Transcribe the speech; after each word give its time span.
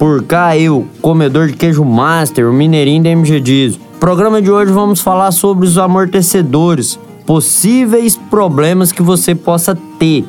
Por 0.00 0.24
cá 0.24 0.56
eu, 0.56 0.86
comedor 1.02 1.48
de 1.48 1.52
queijo 1.52 1.84
master, 1.84 2.48
o 2.48 2.54
mineirinho 2.54 3.02
da 3.02 3.10
MG 3.10 3.38
Diesel. 3.38 3.78
Programa 4.00 4.40
de 4.40 4.50
hoje 4.50 4.72
vamos 4.72 5.02
falar 5.02 5.30
sobre 5.30 5.66
os 5.66 5.76
amortecedores, 5.76 6.98
possíveis 7.26 8.16
problemas 8.16 8.92
que 8.92 9.02
você 9.02 9.34
possa 9.34 9.76
ter. 9.98 10.24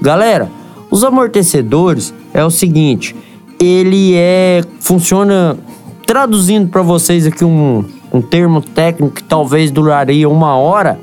Galera, 0.00 0.48
os 0.92 1.02
amortecedores 1.02 2.14
é 2.32 2.44
o 2.44 2.50
seguinte, 2.50 3.16
ele 3.58 4.14
é 4.14 4.62
funciona 4.78 5.58
traduzindo 6.06 6.68
para 6.68 6.82
vocês 6.82 7.26
aqui 7.26 7.44
um, 7.44 7.84
um 8.12 8.22
termo 8.22 8.60
técnico 8.60 9.12
que 9.12 9.24
talvez 9.24 9.72
duraria 9.72 10.28
uma 10.28 10.54
hora. 10.54 11.00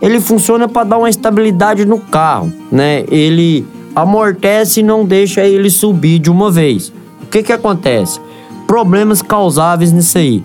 Ele 0.00 0.18
funciona 0.18 0.66
para 0.66 0.84
dar 0.84 0.96
uma 0.96 1.10
estabilidade 1.10 1.84
no 1.84 1.98
carro, 1.98 2.50
né? 2.72 3.04
Ele 3.10 3.66
amortece 3.94 4.80
e 4.80 4.82
não 4.82 5.04
deixa 5.04 5.42
ele 5.42 5.68
subir 5.68 6.18
de 6.18 6.30
uma 6.30 6.50
vez. 6.50 6.90
Que 7.34 7.42
que 7.42 7.52
acontece? 7.52 8.20
Problemas 8.64 9.20
causáveis 9.20 9.90
nisso 9.90 10.16
aí 10.18 10.40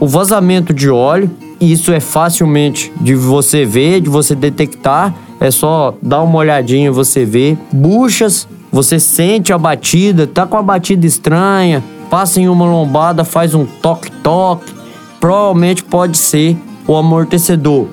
o 0.00 0.08
vazamento 0.08 0.74
de 0.74 0.90
óleo. 0.90 1.30
Isso 1.60 1.92
é 1.92 2.00
facilmente 2.00 2.92
de 3.00 3.14
você 3.14 3.64
ver, 3.64 4.00
de 4.00 4.10
você 4.10 4.34
detectar. 4.34 5.14
É 5.38 5.48
só 5.48 5.94
dar 6.02 6.22
uma 6.22 6.38
olhadinha 6.40 6.90
você 6.90 7.24
vê. 7.24 7.56
Buchas, 7.72 8.48
você 8.72 8.98
sente 8.98 9.52
a 9.52 9.58
batida, 9.58 10.26
tá 10.26 10.44
com 10.44 10.56
a 10.56 10.62
batida 10.62 11.06
estranha, 11.06 11.84
passa 12.10 12.40
em 12.40 12.48
uma 12.48 12.64
lombada, 12.64 13.22
faz 13.24 13.54
um 13.54 13.64
toque-toque. 13.64 14.74
Provavelmente 15.20 15.84
pode 15.84 16.18
ser 16.18 16.56
o 16.84 16.96
amortecedor. 16.96 17.86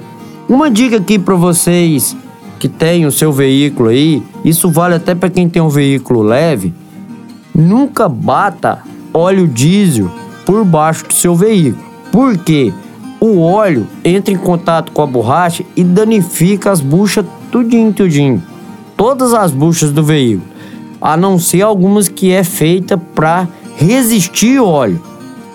Uma 0.50 0.72
dica 0.72 0.98
aqui 0.98 1.20
para 1.20 1.36
vocês 1.36 2.18
que 2.58 2.68
tem 2.68 3.06
o 3.06 3.12
seu 3.12 3.32
veículo 3.32 3.90
aí, 3.90 4.24
isso 4.44 4.68
vale 4.72 4.96
até 4.96 5.14
para 5.14 5.30
quem 5.30 5.48
tem 5.48 5.62
um 5.62 5.70
veículo 5.70 6.24
leve. 6.24 6.74
Nunca 7.60 8.08
bata 8.08 8.84
óleo 9.14 9.46
diesel 9.46 10.10
por 10.46 10.64
baixo 10.64 11.06
do 11.06 11.14
seu 11.14 11.36
veículo. 11.36 11.84
Porque 12.10 12.74
o 13.20 13.42
óleo 13.42 13.86
entra 14.02 14.34
em 14.34 14.38
contato 14.38 14.94
com 14.94 15.02
a 15.02 15.06
borracha 15.06 15.66
e 15.76 15.84
danifica 15.84 16.72
as 16.72 16.80
buchas 16.80 17.26
tudinho, 17.52 17.92
tudinho. 17.92 18.42
Todas 18.96 19.34
as 19.34 19.52
buchas 19.52 19.92
do 19.92 20.02
veículo. 20.02 20.48
A 21.02 21.18
não 21.18 21.38
ser 21.38 21.62
algumas 21.62 22.08
que 22.08 22.32
é 22.32 22.46
feita 22.46 22.98
para 22.98 23.46
resistir 23.76 24.58
óleo. 24.60 25.04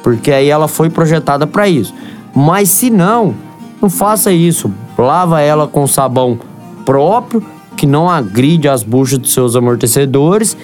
Porque 0.02 0.30
aí 0.30 0.50
ela 0.50 0.68
foi 0.68 0.90
projetada 0.90 1.46
para 1.46 1.66
isso. 1.70 1.94
Mas 2.34 2.68
se 2.68 2.90
não, 2.90 3.34
não 3.80 3.88
faça 3.88 4.30
isso. 4.30 4.70
Lava 4.98 5.40
ela 5.40 5.66
com 5.66 5.86
sabão 5.86 6.38
próprio, 6.84 7.42
que 7.78 7.86
não 7.86 8.10
agride 8.10 8.68
as 8.68 8.82
buchas 8.82 9.18
dos 9.18 9.32
seus 9.32 9.56
amortecedores 9.56 10.54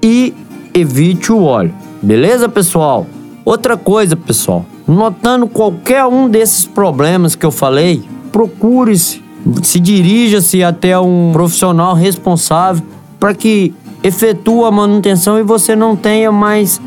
e 0.00 0.32
evite 0.78 1.32
o 1.32 1.42
óleo. 1.42 1.74
Beleza, 2.02 2.48
pessoal? 2.48 3.06
Outra 3.44 3.76
coisa, 3.76 4.14
pessoal, 4.16 4.64
Notando 4.88 5.46
qualquer 5.46 6.06
um 6.06 6.30
desses 6.30 6.64
problemas 6.64 7.36
que 7.36 7.44
eu 7.44 7.50
falei, 7.50 8.02
procure-se, 8.32 9.22
se 9.62 9.78
dirija-se 9.78 10.64
até 10.64 10.98
um 10.98 11.28
profissional 11.30 11.92
responsável 11.94 12.82
para 13.20 13.34
que 13.34 13.74
efetue 14.02 14.64
a 14.64 14.70
manutenção 14.70 15.38
e 15.38 15.42
você 15.42 15.76
não 15.76 15.94
tenha 15.94 16.32
mais 16.32 16.80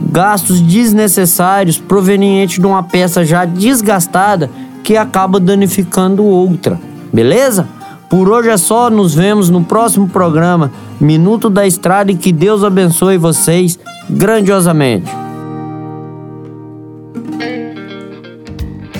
gastos 0.00 0.60
desnecessários 0.60 1.76
provenientes 1.76 2.60
de 2.60 2.66
uma 2.66 2.84
peça 2.84 3.24
já 3.24 3.44
desgastada 3.44 4.48
que 4.84 4.96
acaba 4.96 5.40
danificando 5.40 6.22
outra. 6.24 6.80
Beleza? 7.12 7.66
Por 8.10 8.28
hoje 8.28 8.48
é 8.48 8.56
só, 8.56 8.90
nos 8.90 9.14
vemos 9.14 9.48
no 9.48 9.62
próximo 9.62 10.08
programa 10.08 10.72
Minuto 11.00 11.48
da 11.48 11.64
Estrada 11.64 12.10
e 12.10 12.16
que 12.16 12.32
Deus 12.32 12.64
abençoe 12.64 13.16
vocês 13.16 13.78
grandiosamente. 14.10 15.08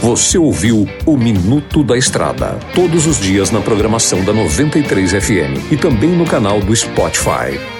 Você 0.00 0.38
ouviu 0.38 0.86
o 1.04 1.16
Minuto 1.16 1.82
da 1.82 1.98
Estrada, 1.98 2.56
todos 2.72 3.04
os 3.08 3.18
dias 3.18 3.50
na 3.50 3.60
programação 3.60 4.24
da 4.24 4.32
93 4.32 5.10
FM 5.10 5.72
e 5.72 5.76
também 5.76 6.10
no 6.10 6.24
canal 6.24 6.60
do 6.60 6.74
Spotify. 6.74 7.79